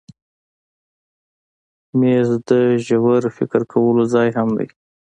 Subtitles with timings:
[1.99, 2.49] مېز د
[2.85, 4.67] ژور فکر کولو ځای هم دی.